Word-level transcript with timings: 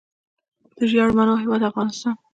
د 0.77 0.79
ژیړو 0.89 1.11
مڼو 1.17 1.35
هیواد 1.41 1.61
افغانستان. 1.69 2.15